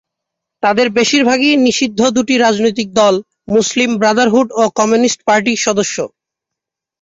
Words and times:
তাদের 0.63 0.87
বেশিরভাগই 0.97 1.53
নিষিদ্ধ 1.65 1.99
দুটি 2.15 2.35
রাজনৈতিক 2.37 2.87
দল 2.99 3.15
মুসলিম 3.55 3.89
ব্রাদারহুড 4.01 4.47
ও 4.53 4.73
কমিউনিস্ট 4.79 5.19
পার্টির 5.27 5.63
সদস্য। 5.65 5.95